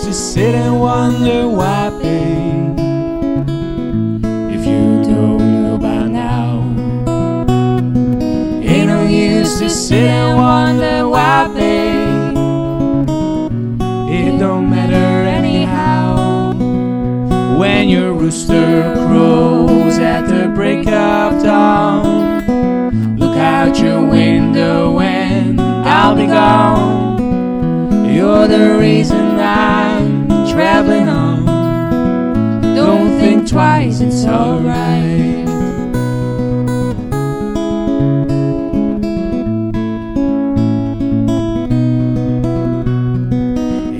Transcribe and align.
used 0.00 0.08
to 0.08 0.14
sit 0.14 0.54
and 0.54 0.80
wonder 0.80 1.46
why, 1.46 1.90
babe. 2.00 2.78
If 4.50 4.66
you 4.66 5.02
don't 5.04 5.62
know 5.62 5.76
by 5.76 6.06
now, 6.06 6.60
ain't 8.62 8.88
no 8.88 9.06
use 9.06 9.58
to 9.58 9.68
sit 9.68 10.08
and 10.08 10.38
wonder 10.38 11.06
why, 11.06 11.48
babe. 11.48 12.38
It 14.08 14.38
don't 14.38 14.70
matter 14.70 15.28
anyhow 15.28 16.54
when 17.58 17.90
your 17.90 18.14
rooster 18.14 18.94
crows 19.06 19.98
at 19.98 20.26
the 20.28 20.48
break 20.54 20.86
of 20.86 21.42
dawn. 21.42 23.18
Look 23.18 23.36
out 23.36 23.78
your 23.78 24.06
window 24.08 24.98
and 25.00 25.60
I'll 25.60 26.16
be 26.16 26.26
gone. 26.26 27.10
You're 28.06 28.48
the 28.48 28.78
reason 28.78 29.38
I 29.38 29.79
on. 31.08 31.44
Don't 32.74 33.18
think 33.18 33.48
twice, 33.48 34.00
it's 34.00 34.24
alright. 34.24 35.48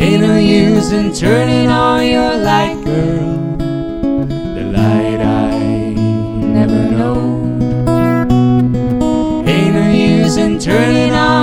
Ain't 0.00 0.22
no 0.22 0.36
use 0.36 0.92
in 0.92 1.12
turning 1.12 1.68
on 1.68 2.06
your 2.06 2.34
light, 2.36 2.82
girl. 2.84 3.56
The 4.56 4.64
light 4.76 5.20
I 5.20 5.58
never 6.58 6.90
know. 6.90 7.16
Ain't 9.46 9.74
no 9.74 9.90
use 9.90 10.36
in 10.36 10.58
turning 10.58 11.12
on 11.12 11.37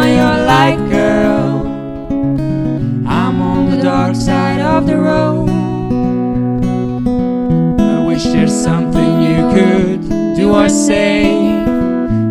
There's 8.35 8.63
something 8.63 9.21
you 9.21 9.37
could 9.55 10.35
do 10.35 10.53
or 10.53 10.67
say 10.67 11.23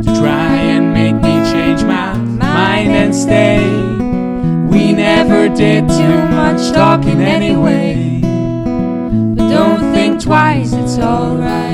to 0.05 0.11
try 0.21 0.55
and 0.75 0.93
make 0.93 1.15
me 1.17 1.35
change 1.51 1.83
my 1.83 2.15
mind 2.15 2.91
and 2.93 3.13
stay. 3.13 3.65
We 4.69 4.93
never 4.93 5.49
did 5.49 5.89
too 5.89 6.19
much 6.29 6.73
talking 6.73 7.21
anyway. 7.23 8.21
But 9.35 9.49
don't 9.49 9.93
think 9.95 10.23
twice, 10.23 10.75
it's 10.75 10.99
alright. 10.99 11.73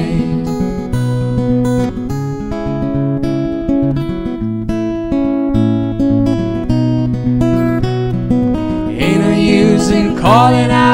Ain't 9.03 9.21
no 9.21 9.33
use 9.37 9.91
in 9.91 10.17
calling 10.17 10.71
out 10.71 10.90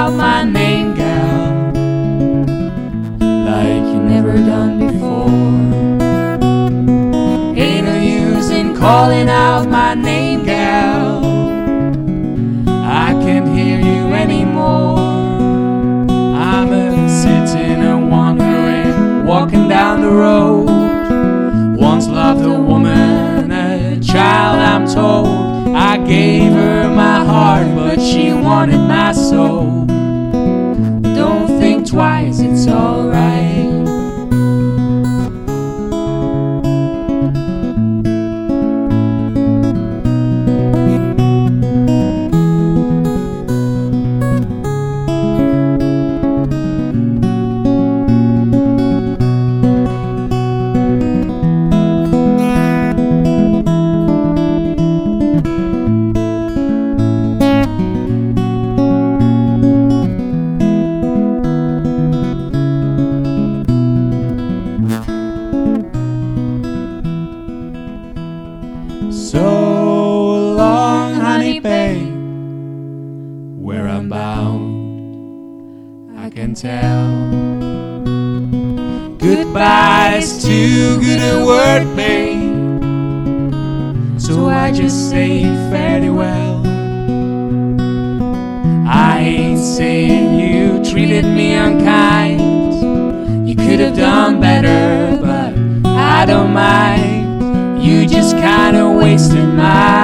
like 3.57 3.87
you 3.93 4.01
never 4.15 4.35
done 4.53 4.73
before. 4.87 5.31
Ain't 7.65 7.87
no 7.87 7.97
use 7.97 8.51
in 8.51 8.77
calling 8.77 9.29
out 9.29 9.69
my 9.69 9.95
name, 9.95 10.45
gal. 10.45 11.25
I 13.03 13.09
can't 13.25 13.49
hear 13.57 13.79
you 13.79 14.03
anymore. 14.25 14.99
I'm 16.53 16.71
a 16.73 17.09
sitting 17.09 17.81
and 17.91 18.11
wandering, 18.11 19.27
walking 19.27 19.69
down 19.69 20.03
the 20.03 20.15
road. 20.27 20.69
Once 21.79 22.07
loved 22.09 22.45
a 22.45 22.59
woman, 22.71 23.51
a 23.53 23.99
child, 24.01 24.57
I'm 24.71 24.85
told. 24.99 25.75
I 25.75 25.97
gave 26.15 26.53
her 26.53 26.91
my 26.95 27.25
heart, 27.25 27.69
but 27.75 27.99
she 28.01 28.35
wanted 28.35 28.83
my 28.97 29.13
soul. 29.13 29.87
Don't 31.21 31.49
think 31.61 31.89
twice, 31.89 32.41
it's 32.41 32.67
alright. 32.69 33.06
Where 73.67 73.89
I'm 73.89 74.09
bound, 74.09 74.65
I 76.17 76.31
can 76.31 76.55
tell. 76.55 77.11
Goodbye's 79.19 80.45
too 80.45 81.01
good 81.01 81.19
a 81.19 81.45
word, 81.45 81.97
babe. 81.97 82.55
So 84.21 84.47
I 84.47 84.71
just 84.71 85.11
say 85.11 85.43
fairly 85.73 86.11
well. 86.11 86.63
I 88.87 89.19
ain't 89.19 89.59
saying 89.59 90.39
you 90.39 90.85
treated 90.89 91.25
me 91.25 91.55
unkind. 91.55 93.49
You 93.49 93.57
could 93.57 93.81
have 93.81 93.97
done 93.97 94.41
better, 94.41 95.19
but 95.21 95.53
I 95.89 96.25
don't 96.25 96.53
mind. 96.53 97.83
You 97.83 98.07
just 98.07 98.37
kinda 98.37 98.89
wasted 98.91 99.49
my. 99.55 99.96